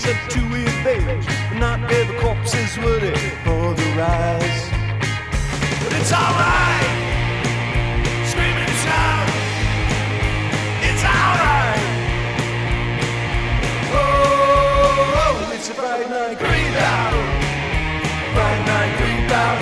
[0.00, 0.40] Said to
[1.50, 3.14] but not every corpse is worthy
[3.44, 4.62] for the rise.
[5.82, 6.96] But it's alright,
[8.24, 9.28] scream and shout.
[10.88, 11.84] It's alright.
[13.92, 16.38] Oh, oh, it's a Friday night
[16.80, 17.12] out.
[18.32, 19.58] Friday night out.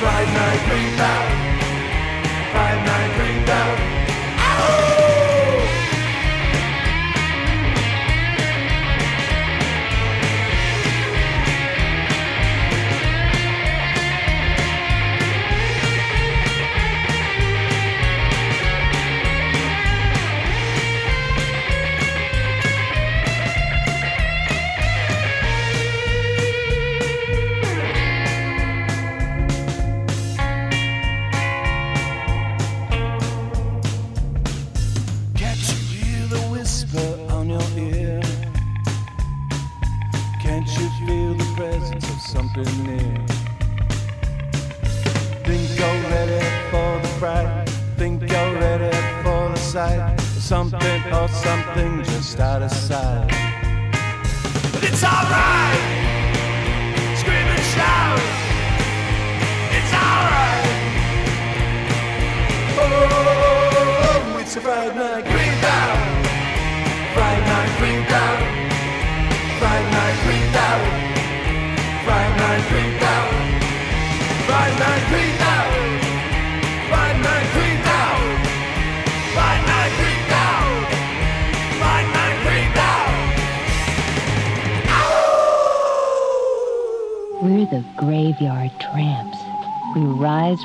[0.00, 1.51] Friday night out.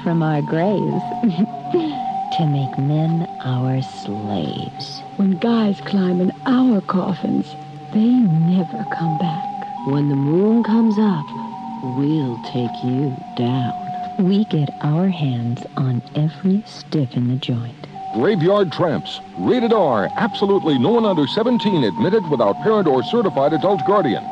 [0.07, 1.03] From our graves
[2.37, 5.01] to make men our slaves.
[5.17, 7.45] When guys climb in our coffins,
[7.93, 9.67] they never come back.
[9.87, 11.25] When the moon comes up,
[11.97, 13.73] we'll take you down.
[14.17, 17.87] We get our hands on every stiff in the joint.
[18.13, 19.19] Graveyard Tramps.
[19.37, 20.07] Rated R.
[20.15, 24.23] Absolutely no one under 17 admitted without parent or certified adult guardian.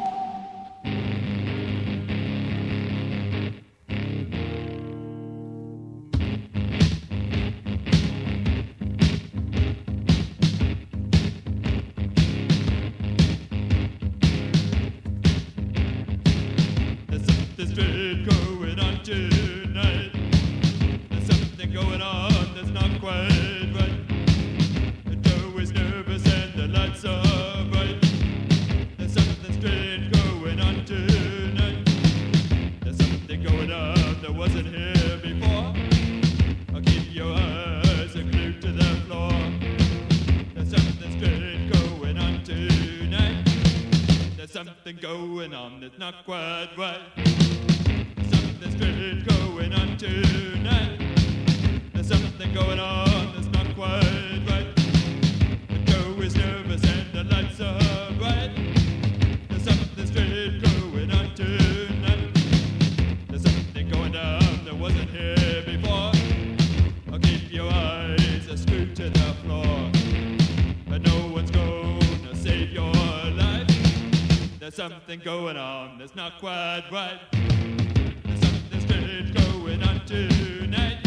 [75.16, 77.20] Something going on that's not quite right.
[77.32, 80.98] There's something strange going on tonight.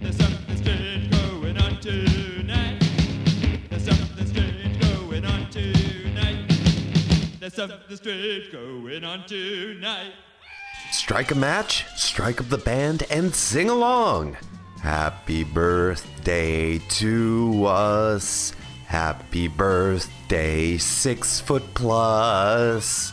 [0.00, 2.80] There's something strange going on tonight.
[3.70, 6.50] There's something strange going on tonight.
[7.38, 10.12] There's something strange going on tonight.
[10.90, 14.36] Strike a match, strike up the band, and sing along.
[14.80, 18.52] Happy birthday to us.
[18.86, 23.12] Happy birthday, six foot plus.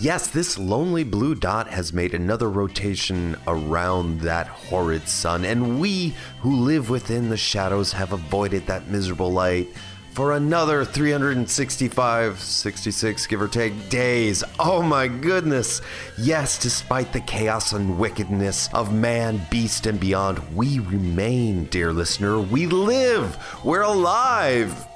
[0.00, 6.14] Yes, this lonely blue dot has made another rotation around that horrid sun, and we
[6.40, 9.68] who live within the shadows have avoided that miserable light
[10.12, 14.42] for another 365, 66, give or take, days.
[14.58, 15.82] Oh my goodness.
[16.16, 22.40] Yes, despite the chaos and wickedness of man, beast, and beyond, we remain, dear listener.
[22.40, 23.36] We live.
[23.62, 24.86] We're alive.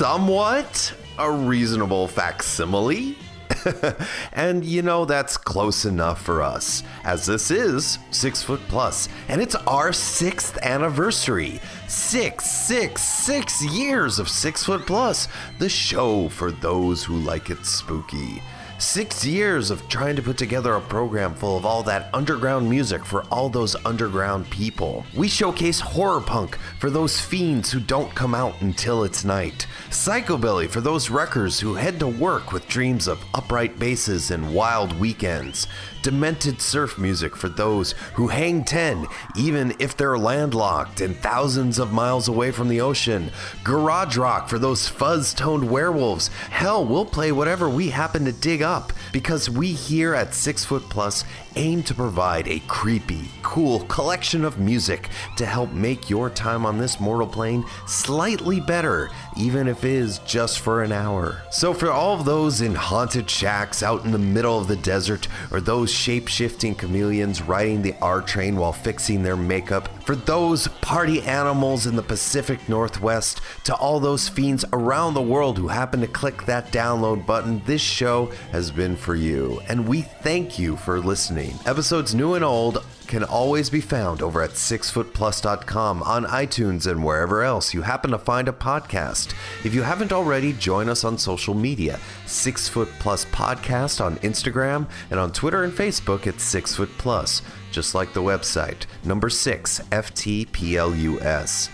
[0.00, 3.18] Somewhat a reasonable facsimile.
[4.32, 9.42] and you know, that's close enough for us, as this is Six Foot Plus, and
[9.42, 11.60] it's our sixth anniversary.
[11.86, 15.28] Six, six, six years of Six Foot Plus,
[15.58, 18.42] the show for those who like it spooky.
[18.80, 23.04] Six years of trying to put together a program full of all that underground music
[23.04, 25.04] for all those underground people.
[25.14, 29.66] We showcase horror punk for those fiends who don't come out until it's night.
[29.90, 34.98] Psychobilly for those wreckers who head to work with dreams of upright basses and wild
[34.98, 35.66] weekends.
[36.02, 39.06] Demented surf music for those who hang 10
[39.36, 43.30] even if they're landlocked and thousands of miles away from the ocean.
[43.62, 46.28] Garage rock for those fuzz toned werewolves.
[46.48, 48.69] Hell, we'll play whatever we happen to dig up
[49.12, 51.24] because we here at Six Foot Plus
[51.56, 56.78] aim to provide a creepy, cool collection of music to help make your time on
[56.78, 61.42] this mortal plane slightly better, even if it is just for an hour.
[61.50, 65.28] So, for all of those in haunted shacks out in the middle of the desert,
[65.50, 70.68] or those shape shifting chameleons riding the R train while fixing their makeup, for those
[70.80, 76.00] party animals in the Pacific Northwest, to all those fiends around the world who happen
[76.00, 79.60] to click that download button, this show has been for you.
[79.68, 81.39] And we thank you for listening.
[81.66, 87.42] Episodes new and old can always be found over at sixfootplus.com on iTunes and wherever
[87.42, 89.34] else you happen to find a podcast.
[89.64, 91.98] If you haven't already, join us on social media.
[92.26, 97.42] Six Foot Plus Podcast on Instagram and on Twitter and Facebook at Six Foot Plus,
[97.72, 101.70] just like the website, number six, FTPLUS.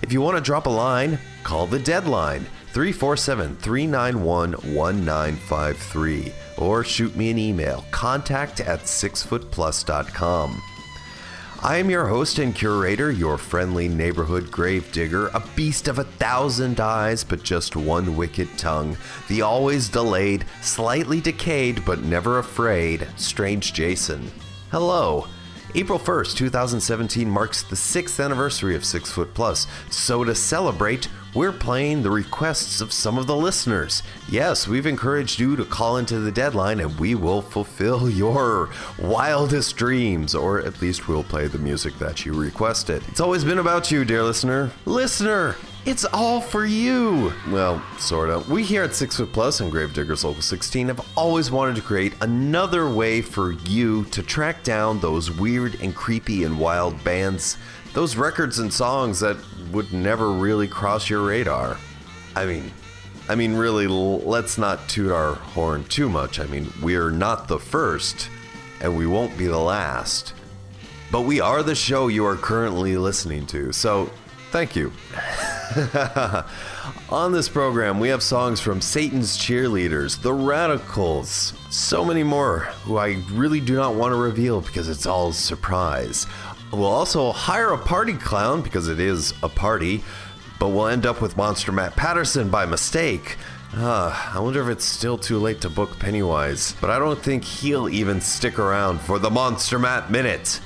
[0.00, 7.14] If you want to drop a line, call the deadline 347 391 1953 or shoot
[7.16, 10.62] me an email contact at sixfootplus.com.
[11.60, 16.78] I am your host and curator, your friendly neighborhood gravedigger, a beast of a thousand
[16.78, 18.96] eyes but just one wicked tongue,
[19.28, 24.30] the always delayed, slightly decayed but never afraid, Strange Jason.
[24.70, 25.26] Hello.
[25.74, 31.52] April 1st, 2017 marks the sixth anniversary of Six Foot Plus, so to celebrate, we're
[31.52, 34.02] playing the requests of some of the listeners.
[34.30, 39.76] Yes, we've encouraged you to call into the deadline and we will fulfill your wildest
[39.76, 43.02] dreams, or at least we'll play the music that you requested.
[43.08, 44.70] It's always been about you, dear listener.
[44.86, 45.54] Listener!
[45.86, 47.32] It's all for you!
[47.50, 48.44] Well, sorta.
[48.50, 52.12] We here at Six Foot Plus and Gravediggers Local 16 have always wanted to create
[52.20, 57.56] another way for you to track down those weird and creepy and wild bands,
[57.94, 59.38] those records and songs that
[59.72, 61.78] would never really cross your radar.
[62.36, 62.70] I mean,
[63.30, 66.38] I mean, really, let's not toot our horn too much.
[66.38, 68.28] I mean, we're not the first,
[68.80, 70.34] and we won't be the last.
[71.10, 74.10] But we are the show you are currently listening to, so
[74.50, 74.92] thank you.
[77.10, 82.96] On this program, we have songs from Satan's Cheerleaders, The Radicals, so many more who
[82.96, 86.26] I really do not want to reveal because it's all surprise.
[86.72, 90.02] We'll also hire a party clown because it is a party,
[90.58, 93.36] but we'll end up with Monster Matt Patterson by mistake.
[93.74, 97.44] Ah, I wonder if it's still too late to book Pennywise, but I don't think
[97.44, 100.60] he'll even stick around for the Monster Matt Minute.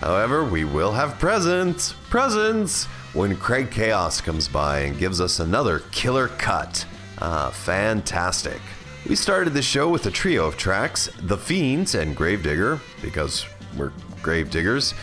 [0.00, 5.80] However, we will have presents, presents, when Craig Chaos comes by and gives us another
[5.90, 6.86] killer cut.
[7.18, 8.60] Ah, fantastic.
[9.08, 13.92] We started the show with a trio of tracks The Fiends and Gravedigger, because we're
[14.22, 14.94] gravediggers.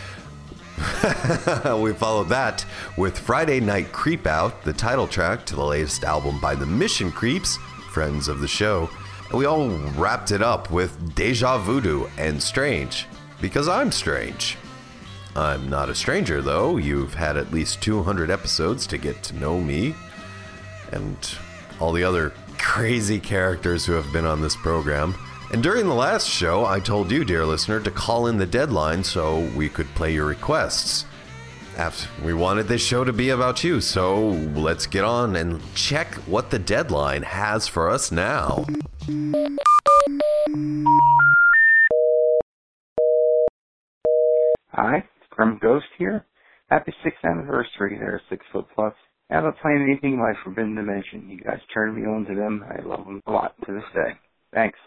[1.78, 2.64] we followed that
[2.96, 7.10] with Friday Night Creep Out, the title track to the latest album by the Mission
[7.10, 7.56] Creeps,
[7.90, 8.88] friends of the show.
[9.30, 13.06] And we all wrapped it up with Deja Voodoo and Strange,
[13.40, 14.56] because I'm strange.
[15.36, 16.76] I'm not a stranger, though.
[16.76, 19.94] You've had at least 200 episodes to get to know me
[20.92, 21.16] and
[21.78, 25.14] all the other crazy characters who have been on this program.
[25.52, 29.04] And during the last show, I told you, dear listener, to call in the deadline
[29.04, 31.06] so we could play your requests.
[32.24, 36.50] We wanted this show to be about you, so let's get on and check what
[36.50, 38.66] the deadline has for us now.
[44.72, 45.04] Hi,
[45.38, 46.26] from Ghost here.
[46.70, 48.94] Happy sixth anniversary there, Six Foot Plus.
[49.30, 51.30] I haven't played anything by Forbidden Dimension.
[51.30, 52.64] You guys turned me on to them.
[52.68, 54.14] I love them a lot to this day.
[54.52, 54.78] Thanks.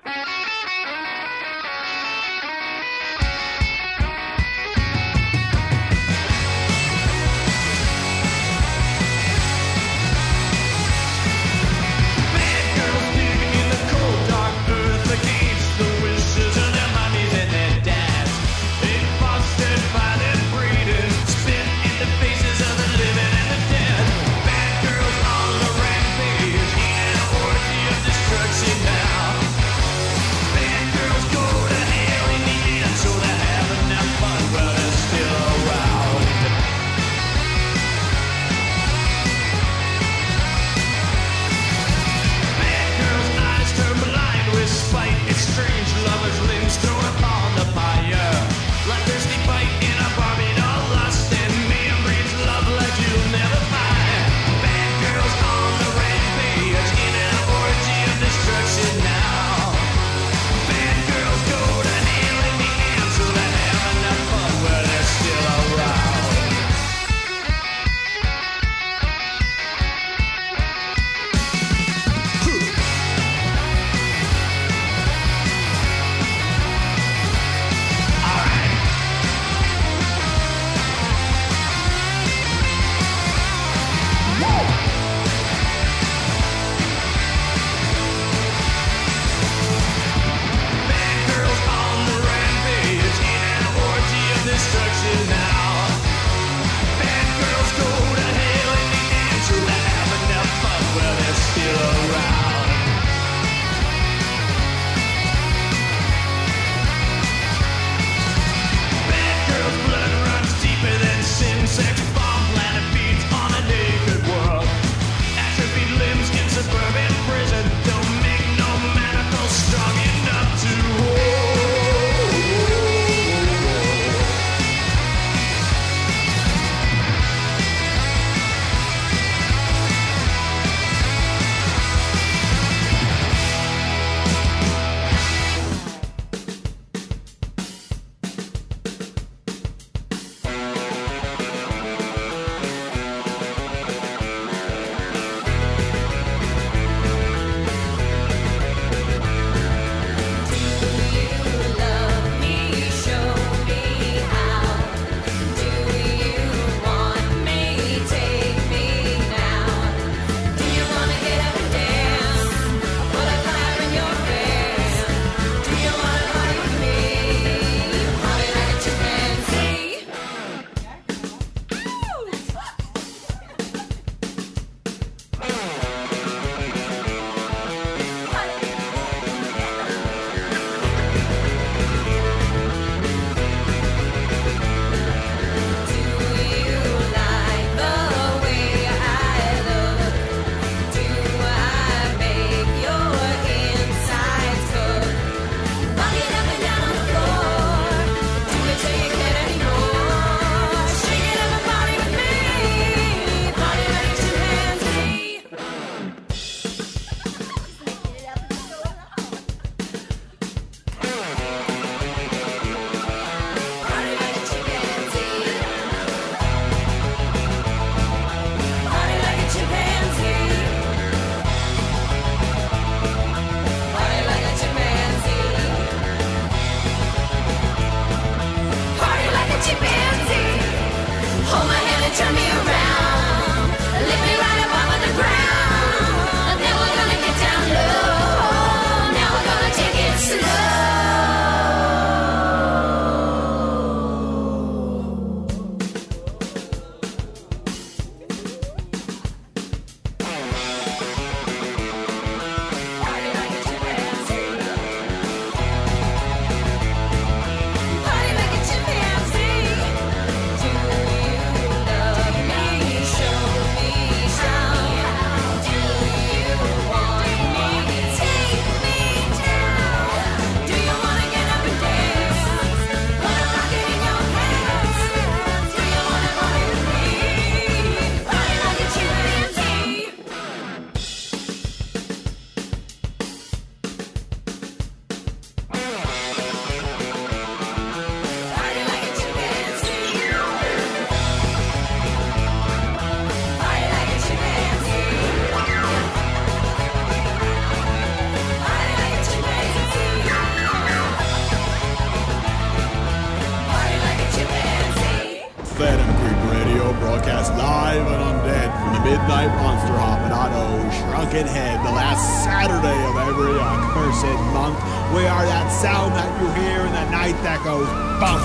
[309.28, 314.80] Night Monster hopping on oh Shrunken Head, the last Saturday of every accursed month.
[315.12, 317.88] We are that sound that you hear in the night that goes
[318.24, 318.40] bump.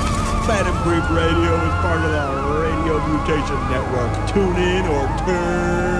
[0.46, 2.26] Phantom Creep Radio is part of the
[2.59, 4.11] Radio Mutation Network.
[4.35, 5.95] Tune in or turn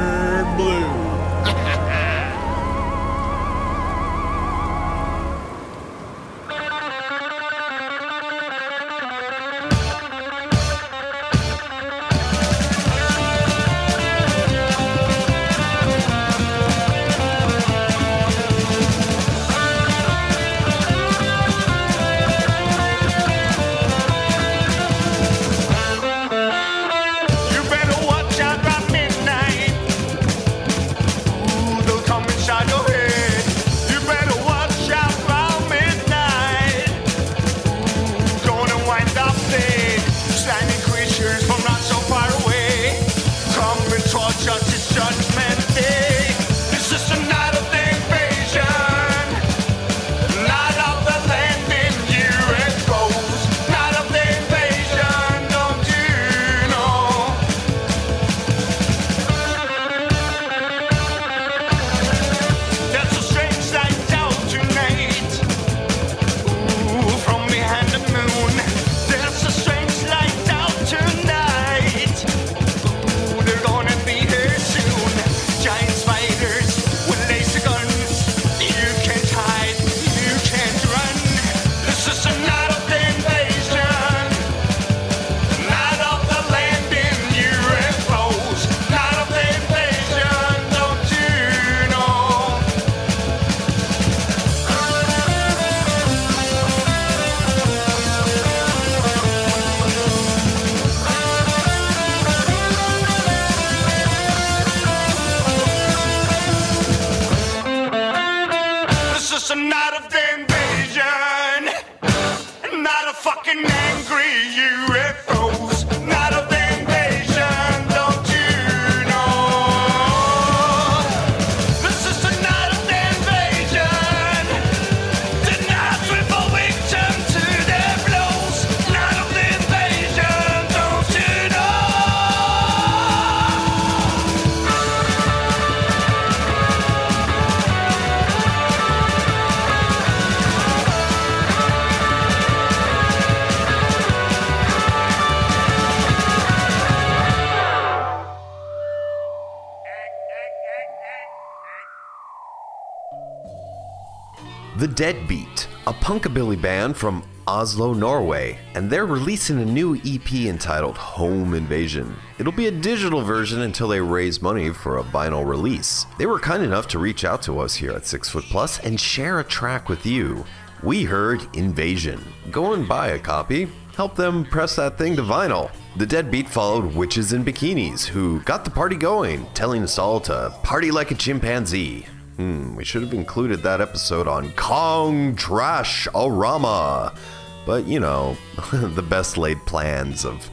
[154.87, 160.96] The Deadbeat, a punkabilly band from Oslo, Norway, and they're releasing a new EP entitled
[160.96, 162.14] Home Invasion.
[162.38, 166.07] It'll be a digital version until they raise money for a vinyl release.
[166.18, 169.01] They were kind enough to reach out to us here at Six Foot Plus and
[169.01, 170.44] share a track with you.
[170.85, 172.22] We heard Invasion.
[172.53, 173.68] Go and buy a copy.
[173.96, 175.72] Help them press that thing to vinyl.
[175.96, 180.55] The Deadbeat followed Witches in Bikinis, who got the party going, telling us all to
[180.62, 182.07] party like a chimpanzee.
[182.37, 187.16] Hmm, we should have included that episode on Kong Trash Arama.
[187.64, 188.37] But you know,
[188.72, 190.51] the best laid plans of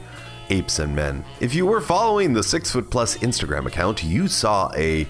[0.48, 1.24] apes and men.
[1.40, 5.06] If you were following the Six Foot Plus Instagram account, you saw a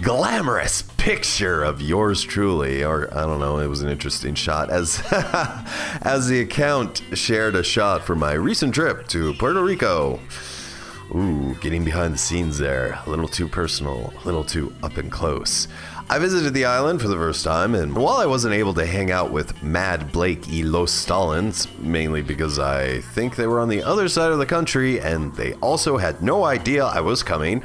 [0.00, 5.02] glamorous picture of yours truly, or I don't know, it was an interesting shot as
[6.02, 10.20] as the account shared a shot from my recent trip to Puerto Rico.
[11.14, 12.98] Ooh, getting behind the scenes there.
[13.06, 15.66] A little too personal, a little too up and close.
[16.10, 19.10] I visited the island for the first time, and while I wasn't able to hang
[19.10, 23.82] out with Mad Blake y Los Stalins, mainly because I think they were on the
[23.82, 27.62] other side of the country and they also had no idea I was coming,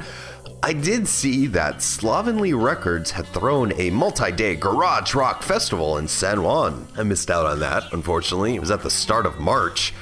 [0.62, 6.06] I did see that Slovenly Records had thrown a multi day garage rock festival in
[6.06, 6.86] San Juan.
[6.98, 8.56] I missed out on that, unfortunately.
[8.56, 9.94] It was at the start of March.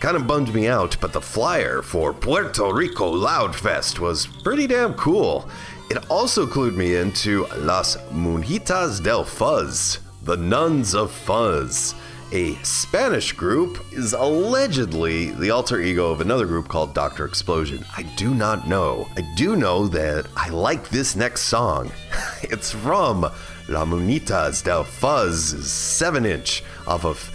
[0.00, 4.92] Kind of bummed me out, but the flyer for Puerto Rico Loudfest was pretty damn
[4.92, 5.48] cool.
[5.88, 11.94] It also clued me into Las Monjitas del Fuzz, the Nuns of Fuzz.
[12.32, 17.24] A Spanish group is allegedly the alter ego of another group called Dr.
[17.24, 17.84] Explosion.
[17.96, 19.08] I do not know.
[19.16, 21.92] I do know that I like this next song.
[22.42, 23.20] it's from
[23.68, 27.30] La Monjitas del Fuzz's 7 inch off of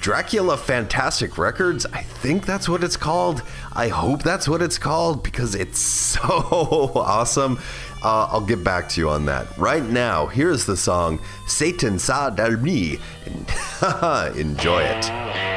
[0.00, 1.86] Dracula Fantastic Records.
[1.86, 3.42] I think that's what it's called.
[3.72, 7.58] I hope that's what it's called because it's so awesome.
[8.02, 9.56] Uh, I'll get back to you on that.
[9.58, 12.98] Right now, here's the song Satan Sa Del Mi.
[14.36, 15.51] Enjoy it.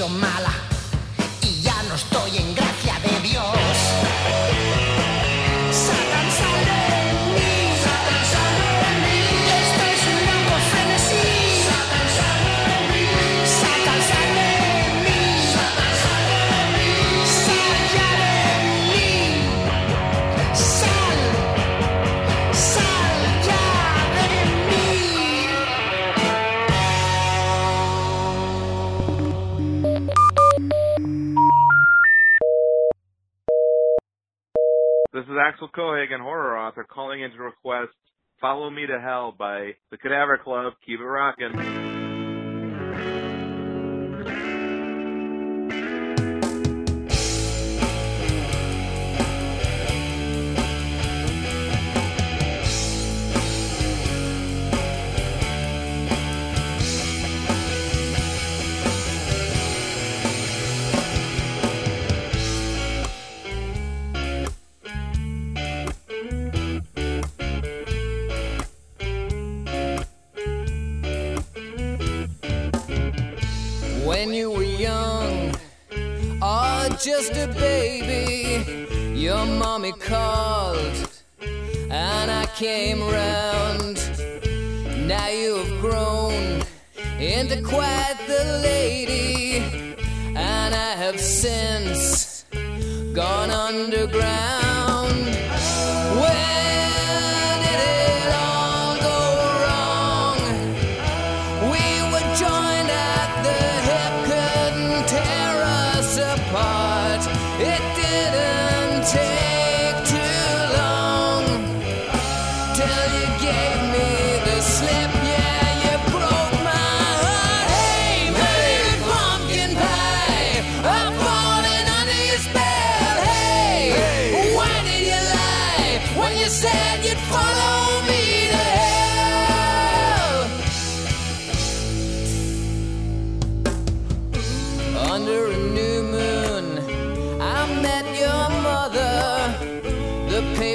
[0.00, 0.69] 就骂了。
[35.62, 37.92] Axel and horror author, calling in to request
[38.40, 40.72] Follow Me to Hell by the Cadaver Club.
[40.86, 41.99] Keep it rockin'.
[74.20, 75.50] when you were young
[76.42, 78.86] or just a baby.
[79.18, 81.08] Your mommy called
[81.90, 83.96] and I came round.
[85.08, 86.62] Now you have grown
[87.18, 89.56] into quite the lady,
[90.36, 92.44] and I have since
[93.14, 94.69] gone underground.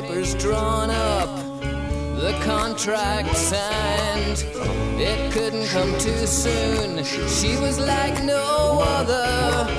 [0.08, 4.46] papers drawn up, the contract signed.
[5.00, 7.04] It couldn't come too soon.
[7.28, 9.70] She was like no other,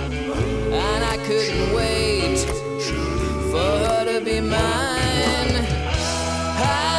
[0.72, 2.38] and I couldn't wait
[3.50, 5.54] for her to be mine.
[6.58, 6.95] I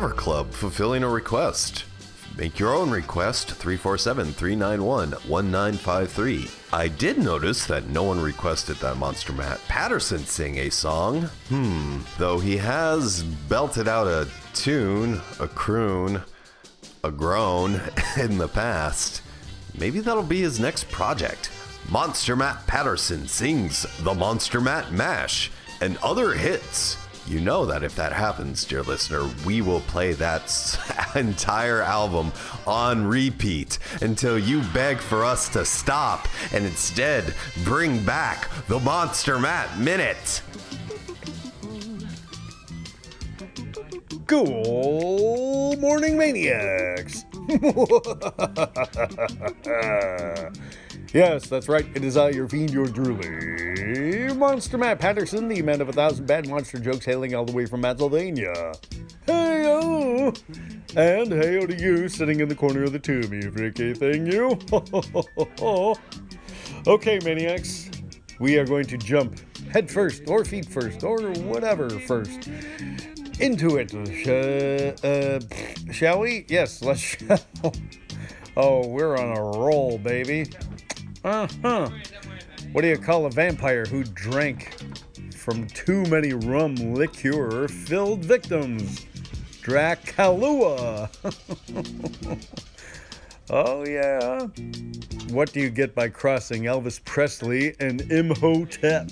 [0.00, 1.84] Cadaver Club fulfilling a request.
[2.38, 6.48] Make your own request 347 391 1953.
[6.72, 11.24] I did notice that no one requested that Monster Matt Patterson sing a song.
[11.50, 16.22] Hmm, though he has belted out a tune, a croon,
[17.04, 17.82] a groan
[18.18, 19.20] in the past.
[19.78, 21.50] Maybe that'll be his next project.
[21.90, 25.50] Monster Matt Patterson sings the Monster Matt Mash
[25.82, 26.96] and other hits.
[27.30, 30.50] You know that if that happens, dear listener, we will play that
[31.14, 32.32] entire album
[32.66, 39.38] on repeat until you beg for us to stop and instead bring back the Monster
[39.38, 40.42] Matt Minute.
[44.26, 47.24] Cool morning, maniacs!
[51.12, 51.86] yes, that's right.
[51.94, 56.26] It is I, your fiend, your drooly Monster Matt Patterson, the man of a thousand
[56.26, 58.72] bad monster jokes, hailing all the way from Pennsylvania.
[59.26, 60.32] Hey-o!
[60.96, 64.58] And hey-o to you, sitting in the corner of the tube, you freaky thing, you!
[66.86, 67.90] okay, maniacs,
[68.38, 69.38] we are going to jump
[69.70, 72.48] head first, or feet first, or whatever first
[73.40, 73.94] into it.
[75.04, 75.40] Uh,
[75.92, 76.44] shall we?
[76.48, 77.16] Yes, let's.
[78.56, 80.46] oh, we're on a roll, baby.
[81.22, 81.90] Uh huh.
[82.72, 84.74] What do you call a vampire who drank
[85.34, 89.06] from too many rum liqueur filled victims?
[89.60, 91.10] Dracalua.
[93.50, 94.46] oh, yeah.
[95.34, 99.10] What do you get by crossing Elvis Presley and Imhotep?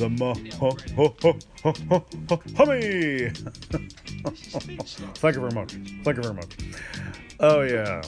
[0.00, 1.12] The ma ho ho.
[5.16, 5.72] Thank you very much.
[6.04, 6.56] Thank you very much.
[7.38, 8.00] Oh yeah.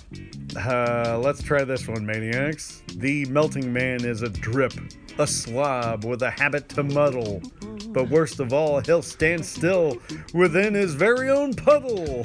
[0.56, 2.82] Uh, let's try this one, maniacs.
[2.96, 4.72] The melting man is a drip,
[5.18, 7.42] a slob with a habit to muddle.
[7.88, 9.98] But worst of all, he'll stand still
[10.32, 12.24] within his very own puddle.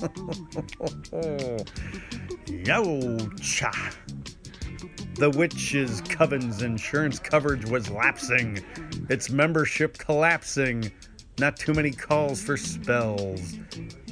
[2.46, 3.94] Yocha.
[5.18, 8.62] The witch's coven's insurance coverage was lapsing,
[9.08, 10.92] its membership collapsing.
[11.38, 13.56] Not too many calls for spells.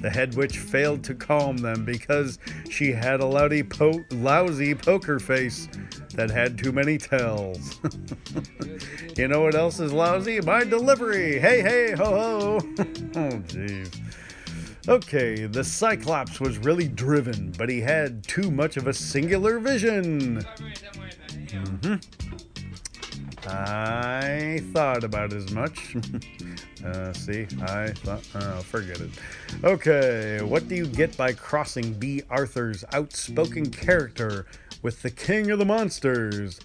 [0.00, 2.38] The head witch failed to calm them because
[2.70, 5.68] she had a lousy, po- lousy poker face
[6.14, 7.81] that had too many tells.
[9.16, 10.40] you know what else is lousy?
[10.40, 11.38] My delivery.
[11.38, 12.58] Hey, hey, ho, ho.
[12.79, 14.00] oh, jeez.
[14.87, 20.44] Okay, the Cyclops was really driven, but he had too much of a singular vision.
[21.48, 21.94] Mm-hmm.
[23.48, 25.96] I thought about as much.
[26.85, 29.10] uh, see, I thought, oh, forget it.
[29.62, 34.46] Okay, what do you get by crossing Bea Arthur's outspoken character
[34.82, 36.60] with the king of the monsters?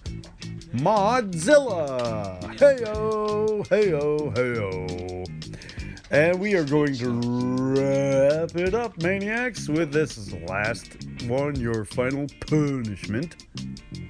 [0.74, 2.38] Modzilla!
[2.58, 5.49] Heyo, heyo, heyo.
[6.12, 10.96] And we are going to wrap it up, maniacs, with this last
[11.26, 13.46] one, your final punishment,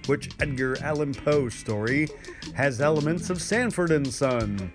[0.07, 2.09] which Edgar Allan Poe story
[2.55, 4.73] has elements of Sanford and Son.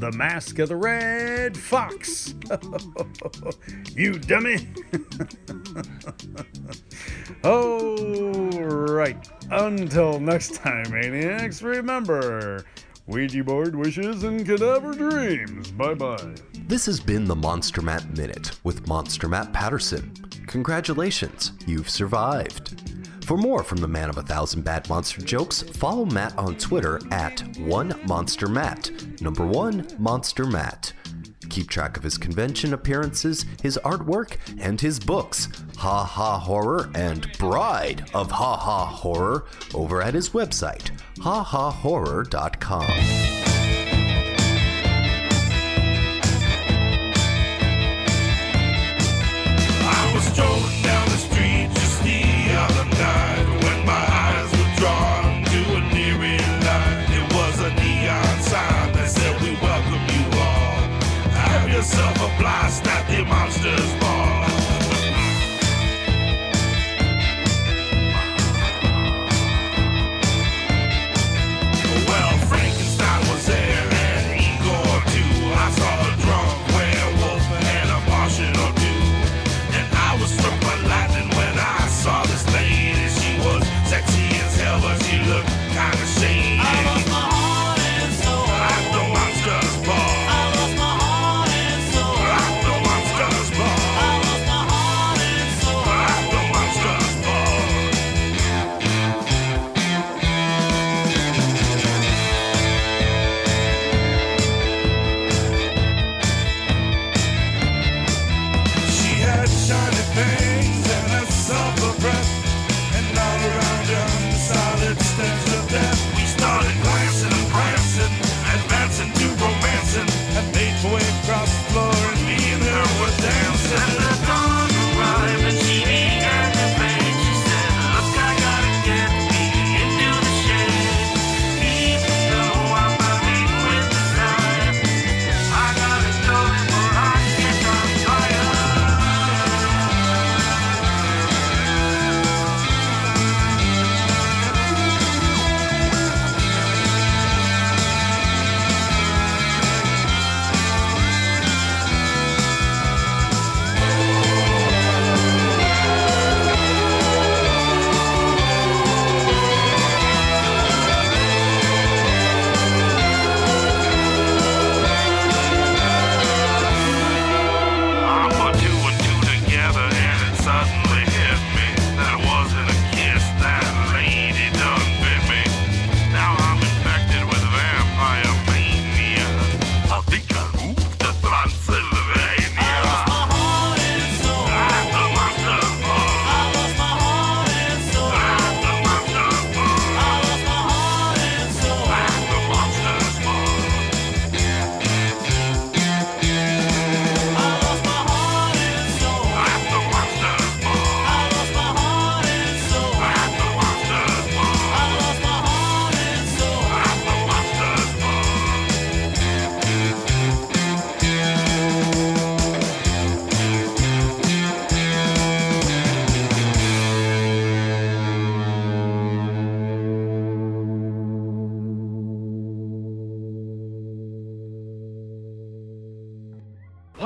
[0.00, 2.34] The Mask of the Red Fox.
[3.94, 4.68] you dummy.
[7.44, 9.28] All right.
[9.48, 12.64] Until next time, maniacs, remember
[13.10, 15.72] Ouija board wishes and cadaver dreams.
[15.72, 16.32] Bye bye.
[16.68, 20.14] This has been the Monster Matt Minute with Monster Matt Patterson.
[20.46, 22.80] Congratulations, you've survived.
[23.24, 27.00] For more from the man of a thousand bad monster jokes, follow Matt on Twitter
[27.10, 30.92] at one monster Matt, number one monster Matt.
[31.50, 35.48] Keep track of his convention appearances, his artwork, and his books,
[35.78, 42.84] Ha Ha Horror and Bride of Ha Ha Horror, over at his website, hahahorror.com.
[49.82, 52.22] I was strolling down the street just the
[52.54, 53.49] other night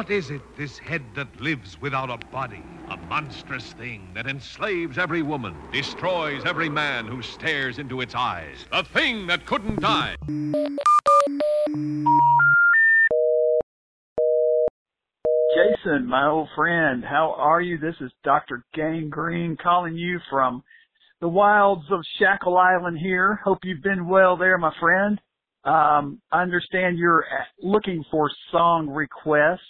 [0.05, 2.63] What is it, this head that lives without a body?
[2.91, 8.67] A monstrous thing that enslaves every woman, destroys every man who stares into its eyes.
[8.71, 10.17] A thing that couldn't die.
[15.55, 17.79] Jason, my old friend, how are you?
[17.79, 18.63] This is Dr.
[18.75, 20.63] Gangrene calling you from
[21.23, 23.41] the wilds of Shackle Island here.
[23.43, 25.19] Hope you've been well there, my friend.
[25.65, 29.63] Um, I understand you're uh, looking for song requests.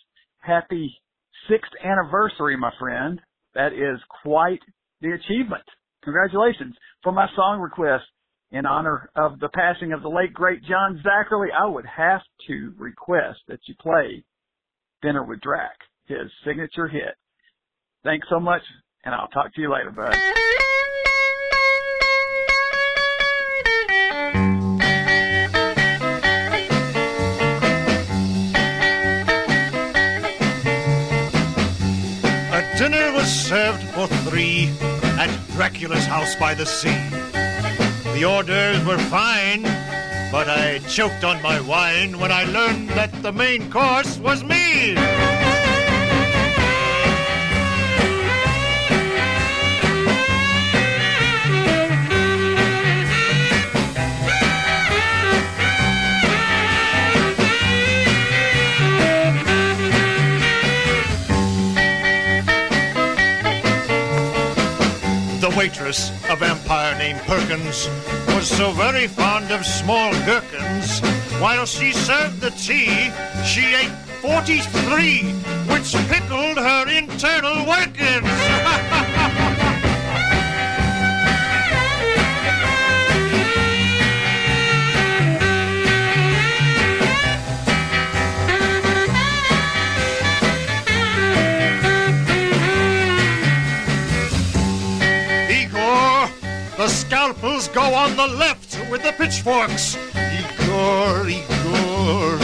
[0.44, 0.94] Happy
[1.48, 3.20] sixth anniversary, my friend.
[3.54, 4.60] That is quite
[5.00, 5.64] the achievement.
[6.02, 6.74] Congratulations.
[7.02, 8.04] For my song request
[8.50, 12.74] in honor of the passing of the late great John Zacherle, I would have to
[12.78, 14.22] request that you play
[15.02, 15.76] Dinner with Drac,
[16.06, 17.14] his signature hit.
[18.02, 18.62] Thanks so much,
[19.04, 20.14] and I'll talk to you later, bud.
[34.34, 34.68] Three
[35.16, 36.98] at Dracula's house by the sea.
[38.18, 39.62] The orders were fine,
[40.32, 44.96] but I choked on my wine when I learned that the main course was me.
[65.64, 67.88] Waitress, a vampire named Perkins,
[68.34, 71.00] was so very fond of small gherkins.
[71.40, 73.10] While she served the tea,
[73.46, 75.22] she ate 43,
[75.72, 79.00] which pickled her internal workings.
[97.74, 99.98] go on the left with the pitchforks.
[100.14, 102.38] Igor, Igor.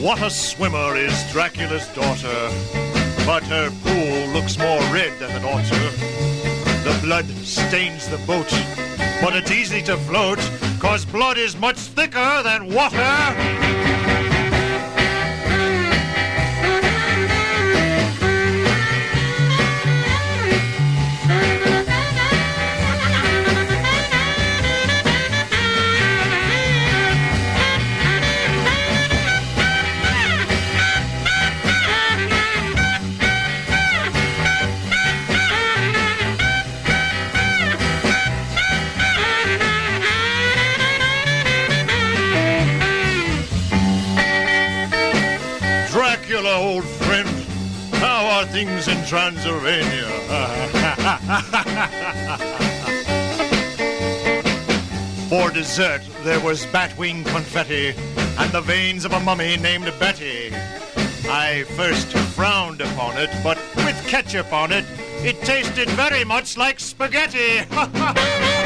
[0.00, 2.50] What a swimmer is Dracula's daughter,
[3.26, 5.68] but her pool looks more red than it ought.
[6.82, 8.50] The blood stains the boat,
[9.20, 10.38] but it's easy to float,
[10.80, 13.73] cause blood is much thicker than water.
[48.54, 50.06] Things in Transylvania?
[55.28, 57.96] For dessert, there was batwing confetti,
[58.38, 60.52] and the veins of a mummy named Betty.
[61.28, 64.84] I first frowned upon it, but with ketchup on it,
[65.24, 67.66] it tasted very much like spaghetti.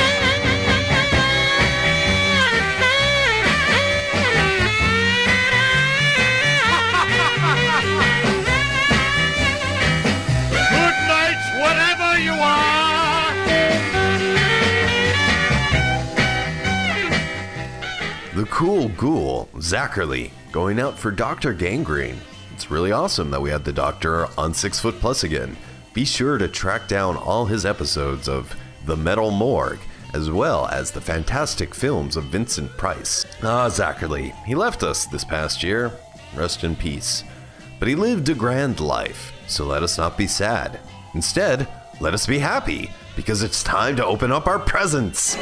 [18.58, 21.54] cool ghoul, Zacherle, going out for Dr.
[21.54, 22.18] Gangrene.
[22.52, 25.56] It's really awesome that we had the doctor on Six Foot Plus again.
[25.94, 28.52] Be sure to track down all his episodes of
[28.84, 29.78] The Metal Morgue,
[30.12, 33.26] as well as the fantastic films of Vincent Price.
[33.44, 35.92] Ah, Zacherle, he left us this past year.
[36.34, 37.22] Rest in peace.
[37.78, 40.80] But he lived a grand life, so let us not be sad.
[41.14, 41.68] Instead,
[42.00, 45.38] let us be happy, because it's time to open up our presents.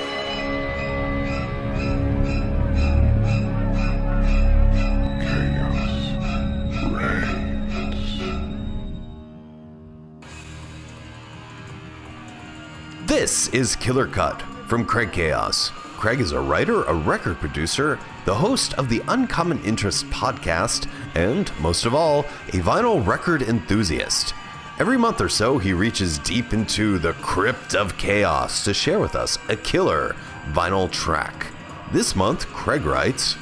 [13.19, 15.71] This is Killer Cut from Craig Chaos.
[15.97, 21.51] Craig is a writer, a record producer, the host of the Uncommon Interest podcast, and,
[21.59, 24.35] most of all, a vinyl record enthusiast.
[24.79, 29.15] Every month or so, he reaches deep into the crypt of chaos to share with
[29.15, 30.15] us a killer
[30.51, 31.47] vinyl track.
[31.93, 33.39] This month, Craig writes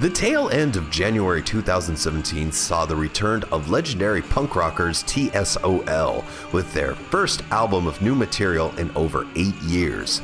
[0.00, 6.72] the tail end of January 2017 saw the return of legendary punk rockers TSOL with
[6.74, 10.20] their first album of new material in over eight years.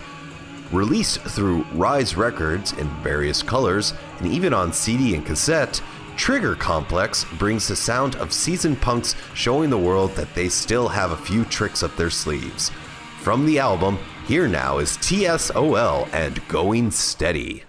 [0.73, 5.81] Released through Rise Records in various colors and even on CD and cassette,
[6.17, 11.13] Trigger Complex brings the sound of seasoned punks showing the world that they still have
[11.13, 12.73] a few tricks up their sleeves.
[13.21, 17.63] From the album, here now is TSOL and Going Steady.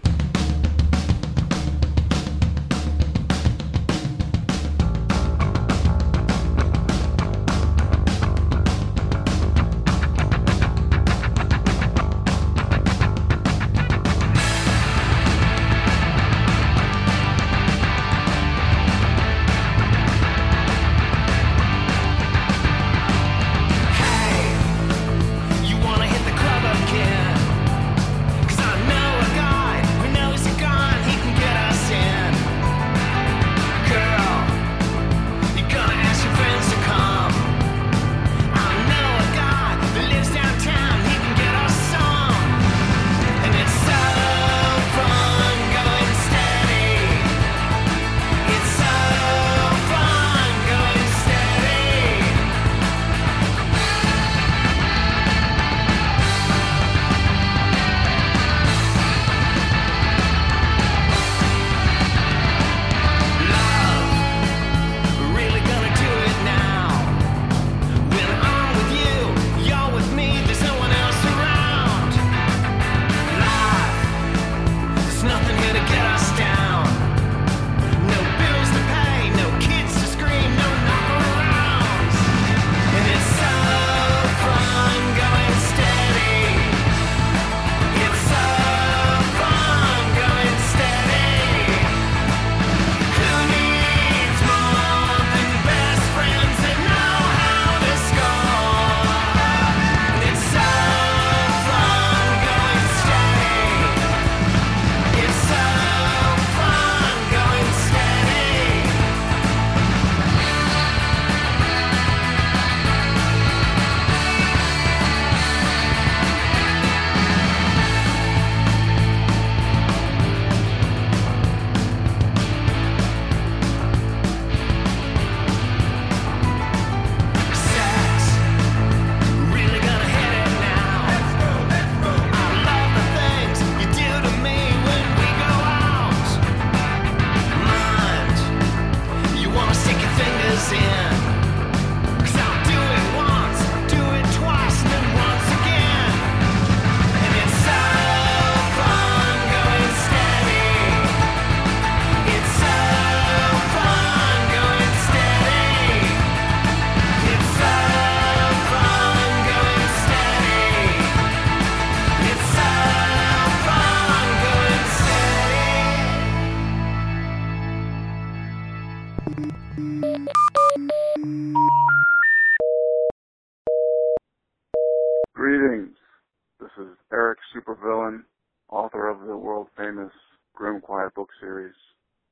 [181.21, 181.75] Book series.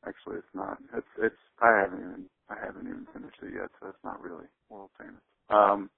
[0.07, 0.79] Actually, it's not.
[0.97, 1.35] It's it's.
[1.61, 5.21] I haven't even I haven't even finished it yet, so it's not really world famous.
[5.51, 5.91] Um,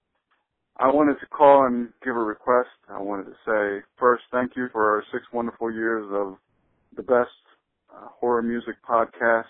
[0.78, 2.76] I wanted to call and give a request.
[2.90, 6.36] I wanted to say first, thank you for our six wonderful years of
[6.98, 7.32] the best
[7.96, 9.46] uh, horror music podcast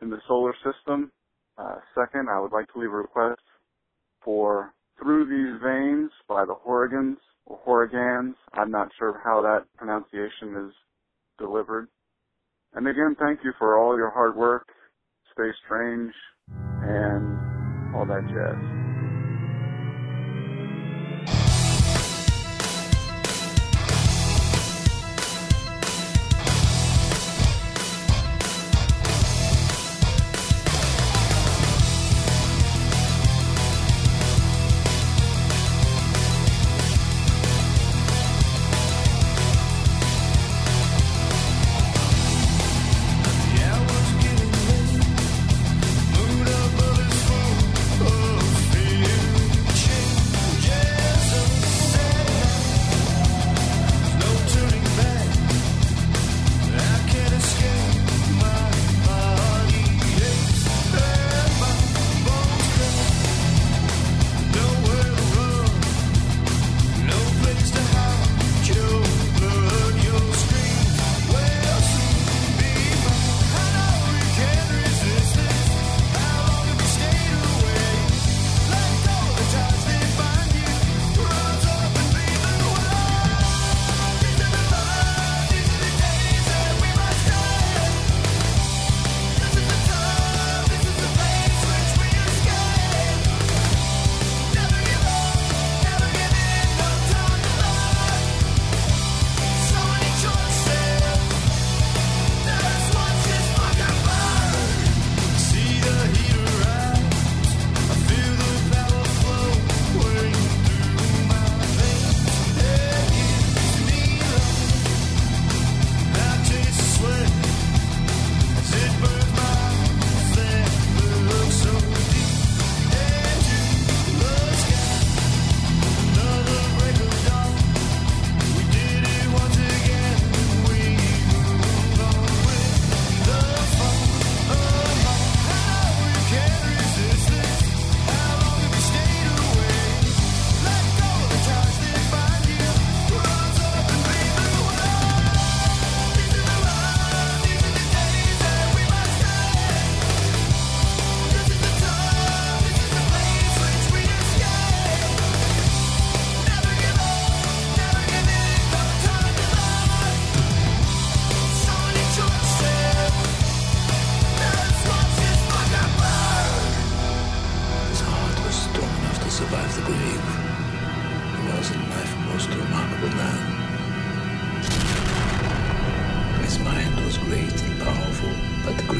[0.00, 1.12] in the solar system.
[1.58, 3.42] Uh, second, I would like to leave a request
[4.24, 8.34] for Through These Veins by the Horrigans or Horrigans.
[8.54, 10.74] I'm not sure how that pronunciation is
[11.38, 11.88] delivered.
[12.74, 14.66] And again, thank you for all your hard work.
[15.32, 16.12] Stay strange
[16.82, 18.87] and all that jazz.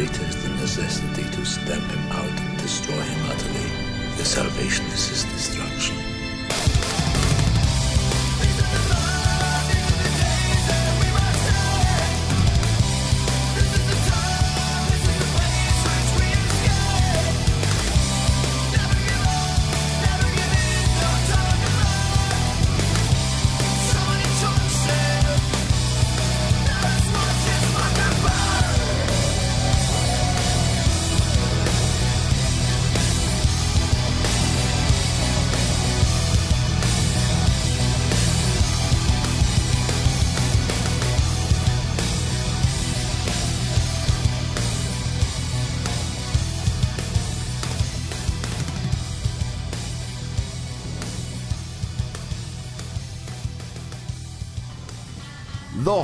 [0.00, 3.68] Is the necessity to stamp him out and destroy him utterly.
[4.16, 6.17] The salvation is his destruction.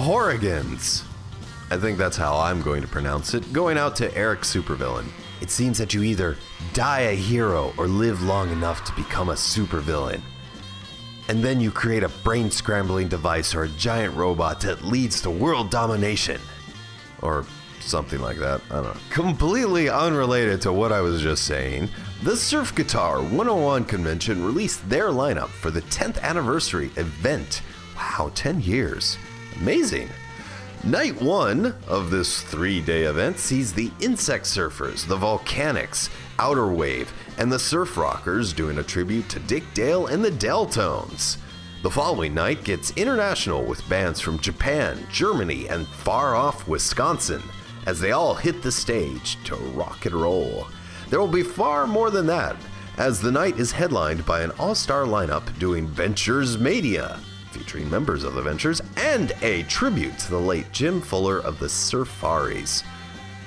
[0.04, 1.02] Horrigans.
[1.70, 3.50] I think that's how I'm going to pronounce it.
[3.54, 5.06] Going out to Eric Supervillain.
[5.40, 6.36] It seems that you either
[6.74, 10.20] die a hero or live long enough to become a supervillain.
[11.28, 15.30] And then you create a brain scrambling device or a giant robot that leads to
[15.30, 16.38] world domination.
[17.22, 17.46] Or
[17.80, 18.60] something like that.
[18.70, 19.00] I don't know.
[19.08, 21.88] Completely unrelated to what I was just saying,
[22.22, 27.62] the Surf Guitar 101 convention released their lineup for the 10th anniversary event.
[27.96, 29.16] Wow, 10 years.
[29.60, 30.08] Amazing.
[30.84, 37.12] Night one of this three day event sees the Insect Surfers, the Volcanics, Outer Wave,
[37.38, 41.38] and the Surf Rockers doing a tribute to Dick Dale and the Deltones.
[41.82, 47.42] The following night gets international with bands from Japan, Germany, and far off Wisconsin
[47.86, 50.66] as they all hit the stage to rock and roll.
[51.08, 52.56] There will be far more than that,
[52.96, 57.20] as the night is headlined by an all star lineup doing Ventures Mania,
[57.54, 61.66] featuring members of the Ventures, and a tribute to the late Jim Fuller of the
[61.66, 62.84] Surfaris.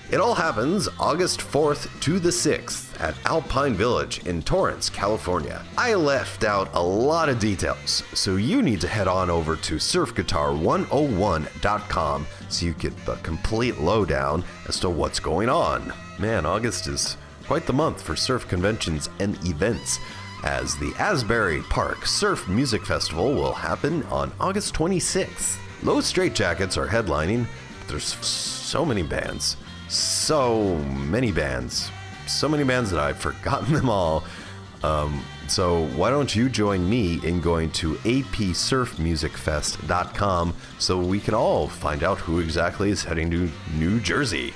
[0.10, 5.66] It all happens August 4th to the 6th at Alpine Village in Torrance, California.
[5.78, 9.76] I left out a lot of details, so you need to head on over to
[9.76, 15.91] surfguitar101.com so you get the complete lowdown as to what's going on.
[16.18, 19.99] Man, August is quite the month for surf conventions and events,
[20.43, 25.57] as the Asbury Park Surf Music Festival will happen on August 26th.
[25.83, 27.45] Los Straitjackets are headlining,
[27.88, 29.57] there's so many bands
[29.89, 30.75] so
[31.09, 31.89] many bands,
[32.27, 34.23] so many bands that I've forgotten them all.
[34.83, 41.67] Um, so why don't you join me in going to apsurfmusicfest.com so we can all
[41.67, 44.53] find out who exactly is heading to New Jersey.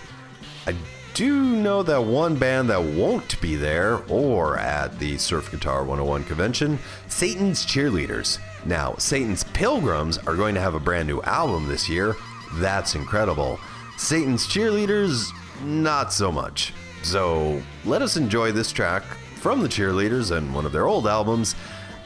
[0.67, 0.75] I
[1.13, 5.79] do you know that one band that won't be there or at the Surf Guitar
[5.79, 8.39] 101 convention, Satan's Cheerleaders.
[8.65, 12.15] Now, Satan's Pilgrims are going to have a brand new album this year.
[12.55, 13.59] That's incredible.
[13.97, 15.31] Satan's Cheerleaders,
[15.63, 16.73] not so much.
[17.03, 19.03] So let us enjoy this track
[19.35, 21.55] from the Cheerleaders and one of their old albums.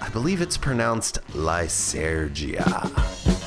[0.01, 3.45] I believe it's pronounced Lysergia.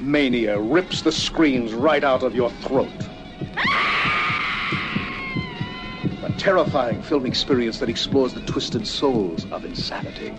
[0.00, 2.88] Mania rips the screens right out of your throat.
[6.22, 10.34] A terrifying film experience that explores the twisted souls of insanity.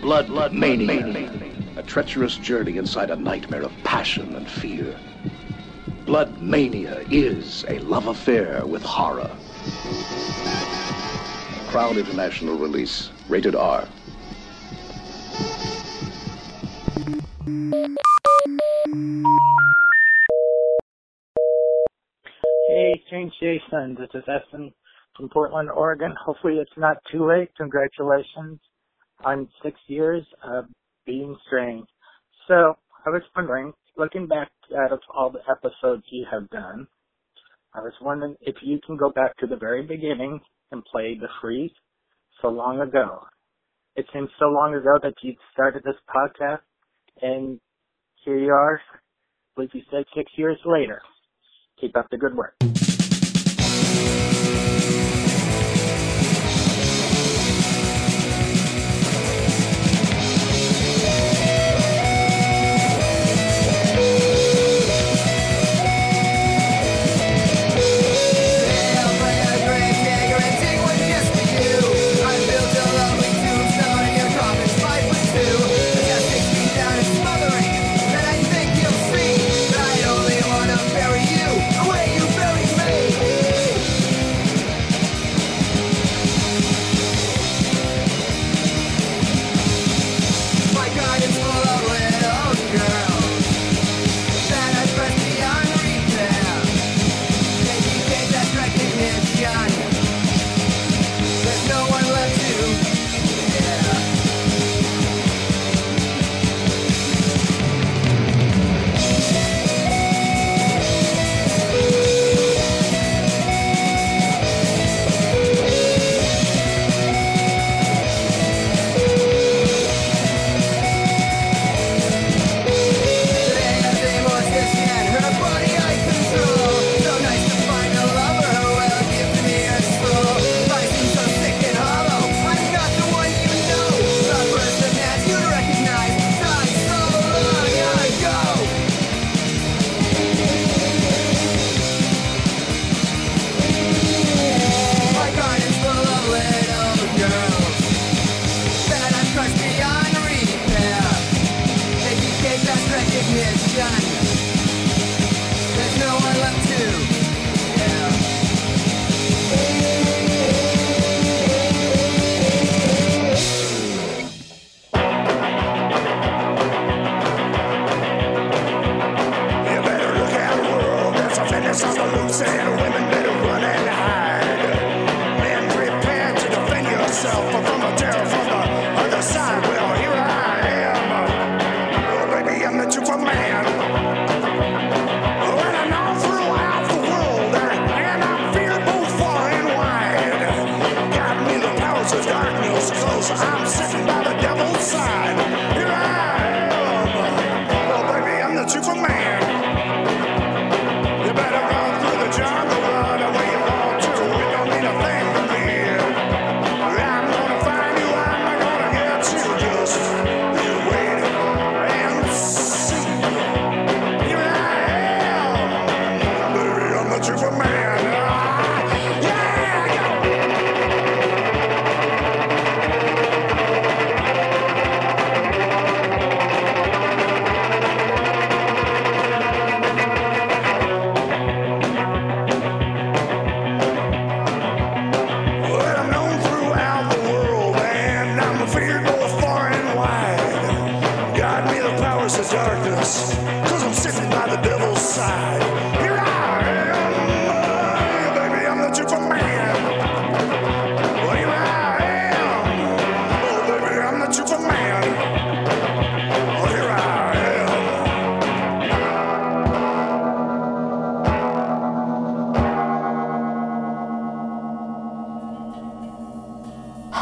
[0.00, 1.30] Blood, blood, mania.
[1.76, 4.96] A treacherous journey inside a nightmare of passion and fear.
[6.06, 9.28] Blood Mania is a love affair with horror.
[11.66, 13.88] Crown International release, rated R.
[22.68, 23.96] Hey, Strange Jason.
[23.98, 24.72] This is Essen
[25.16, 26.14] from Portland, Oregon.
[26.24, 27.48] Hopefully it's not too late.
[27.56, 28.58] Congratulations
[29.24, 30.66] on six years of
[31.06, 31.86] being strange.
[32.48, 32.76] So,
[33.06, 36.86] I was wondering, looking back out of all the episodes you have done,
[37.72, 40.40] I was wondering if you can go back to the very beginning
[40.72, 41.70] and play the freeze
[42.42, 43.20] so long ago.
[43.94, 46.60] It seems so long ago that you started this podcast,
[47.22, 47.60] and
[48.26, 48.98] here you are, I
[49.54, 51.00] believe you said six years later.
[51.80, 52.54] Keep up the good work.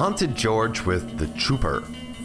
[0.04, 1.80] Haunted George with The Trooper,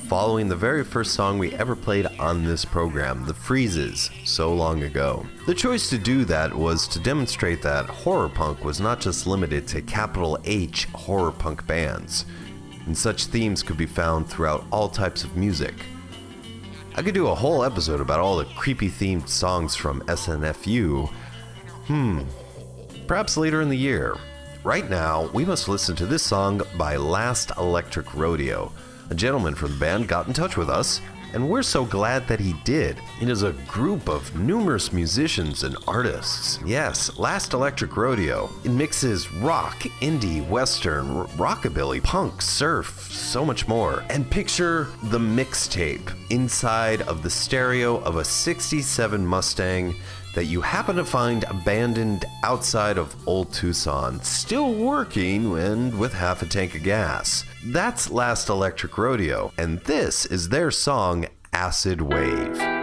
[0.09, 4.83] following the very first song we ever played on this program, The Freezes, so long
[4.83, 5.25] ago.
[5.45, 9.65] The choice to do that was to demonstrate that horror punk was not just limited
[9.69, 12.25] to capital H horror punk bands,
[12.85, 15.75] and such themes could be found throughout all types of music.
[16.95, 21.07] I could do a whole episode about all the creepy themed songs from SNFU.
[21.87, 22.23] Hmm,
[23.07, 24.17] perhaps later in the year.
[24.69, 28.71] Right now, we must listen to this song by Last Electric Rodeo.
[29.09, 31.01] A gentleman from the band got in touch with us,
[31.33, 33.01] and we're so glad that he did.
[33.19, 36.59] It is a group of numerous musicians and artists.
[36.63, 38.51] Yes, Last Electric Rodeo.
[38.63, 44.03] It mixes rock, indie, western, r- rockabilly, punk, surf, so much more.
[44.11, 49.95] And picture the mixtape inside of the stereo of a 67 Mustang
[50.39, 56.41] that you happen to find abandoned outside of Old Tucson, still working and with half
[56.41, 57.43] a tank of gas.
[57.65, 62.78] That's Last Electric Rodeo, and this is their song Acid Wave.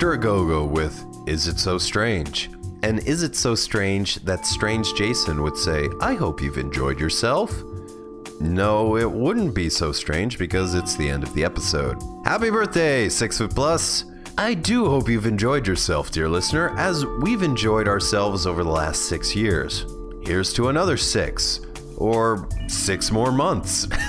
[0.00, 2.48] Monster A Go Go with Is It So Strange?
[2.82, 7.52] And is it so strange that Strange Jason would say, I hope you've enjoyed yourself?
[8.40, 11.98] No, it wouldn't be so strange because it's the end of the episode.
[12.24, 14.06] Happy birthday, Six Foot Plus!
[14.38, 19.02] I do hope you've enjoyed yourself, dear listener, as we've enjoyed ourselves over the last
[19.02, 19.84] six years.
[20.22, 21.60] Here's to another six,
[21.98, 23.86] or six more months.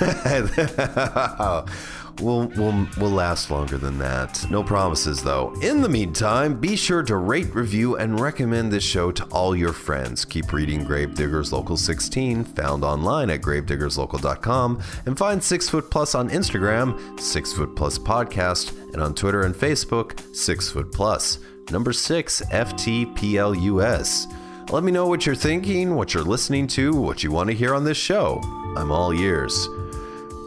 [2.22, 4.48] we'll, we'll, we'll last longer than that.
[4.50, 5.52] No promises, though.
[5.60, 9.72] In the meantime, be sure to rate, review, and recommend this show to all your
[9.72, 10.24] friends.
[10.24, 16.30] Keep reading Gravediggers Local 16, found online at gravediggerslocal.com, and find Six Foot Plus on
[16.30, 21.38] Instagram, Six Foot Plus Podcast, and on Twitter and Facebook, Six Foot Plus.
[21.70, 24.26] Number six, FTPLUS.
[24.70, 27.74] Let me know what you're thinking, what you're listening to, what you want to hear
[27.74, 28.40] on this show.
[28.76, 29.68] I'm all ears.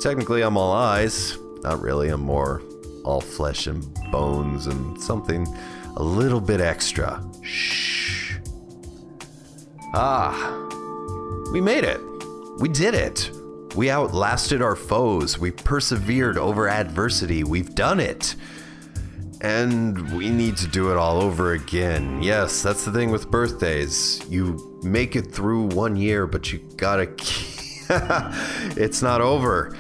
[0.02, 1.38] Technically, I'm all eyes.
[1.66, 2.62] Not really, I'm more
[3.04, 5.48] all flesh and bones and something
[5.96, 7.28] a little bit extra.
[7.42, 8.36] Shh.
[9.96, 12.00] Ah, we made it.
[12.60, 13.32] We did it.
[13.76, 15.40] We outlasted our foes.
[15.40, 17.44] We persevered over adversity.
[17.44, 18.36] We've done it.
[19.42, 22.22] And we need to do it all over again.
[22.22, 24.24] Yes, that's the thing with birthdays.
[24.30, 27.10] You make it through one year, but you gotta.
[28.80, 29.76] it's not over.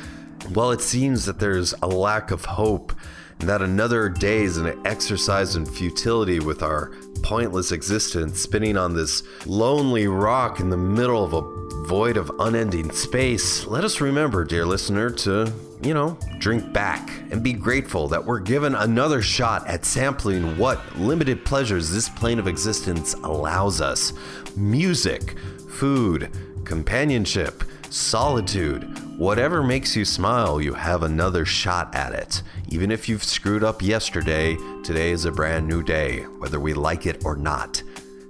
[0.53, 2.93] Well, it seems that there's a lack of hope,
[3.39, 6.91] and that another day is an exercise in futility with our
[7.23, 12.91] pointless existence spinning on this lonely rock in the middle of a void of unending
[12.91, 13.65] space.
[13.65, 15.51] Let us remember, dear listener, to,
[15.81, 20.79] you know, drink back and be grateful that we're given another shot at sampling what
[20.97, 24.13] limited pleasures this plane of existence allows us
[24.55, 25.37] music,
[25.69, 26.29] food,
[26.63, 29.04] companionship, solitude.
[29.17, 32.43] Whatever makes you smile, you have another shot at it.
[32.67, 37.05] Even if you've screwed up yesterday, today is a brand new day, whether we like
[37.05, 37.81] it or not.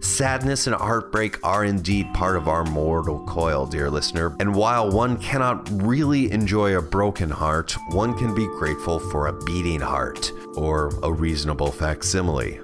[0.01, 4.35] Sadness and heartbreak are indeed part of our mortal coil, dear listener.
[4.39, 9.43] And while one cannot really enjoy a broken heart, one can be grateful for a
[9.43, 12.59] beating heart or a reasonable facsimile.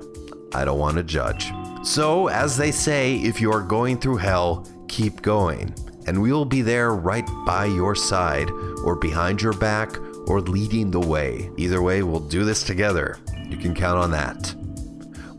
[0.54, 1.52] I don't want to judge.
[1.82, 5.74] So, as they say, if you are going through hell, keep going.
[6.12, 8.52] And we will be there right by your side,
[8.84, 9.98] or behind your back,
[10.28, 11.50] or leading the way.
[11.56, 13.18] Either way, we'll do this together.
[13.48, 14.54] You can count on that.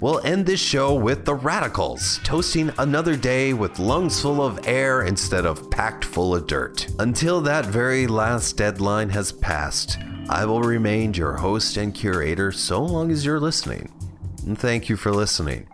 [0.01, 5.03] We'll end this show with the Radicals, toasting another day with lungs full of air
[5.03, 6.86] instead of packed full of dirt.
[6.99, 9.99] Until that very last deadline has passed,
[10.31, 13.93] I will remain your host and curator so long as you're listening.
[14.47, 15.69] And thank you for listening.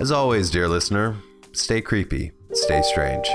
[0.00, 1.18] As always, dear listener,
[1.52, 3.28] stay creepy, stay strange.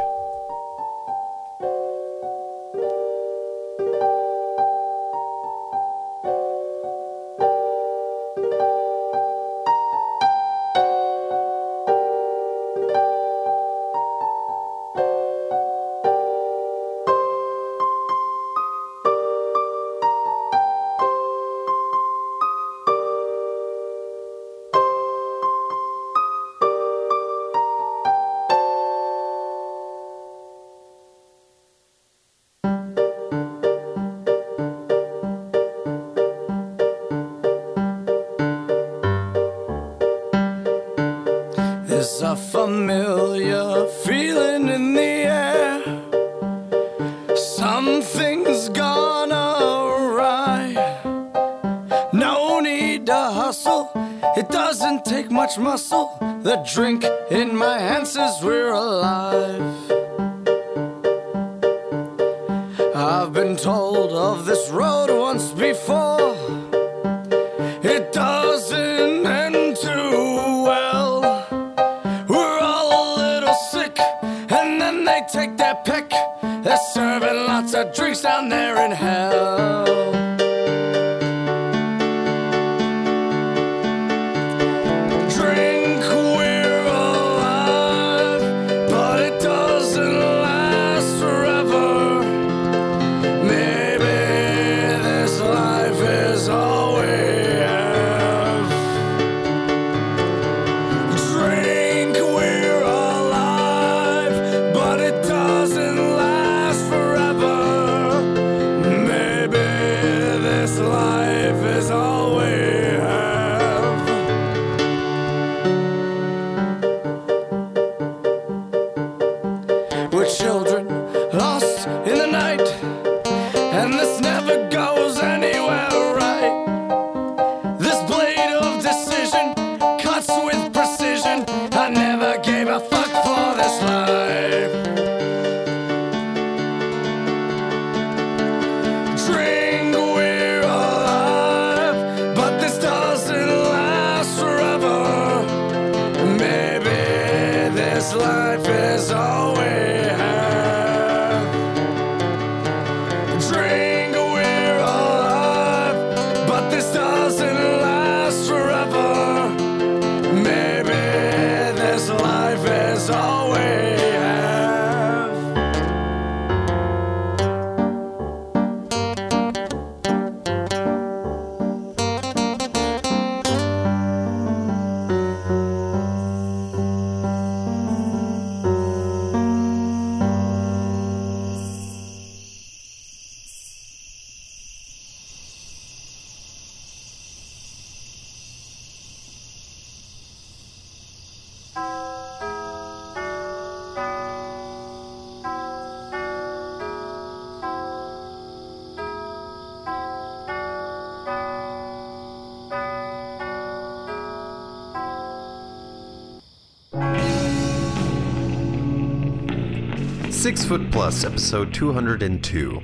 [211.07, 212.81] Plus, episode 202.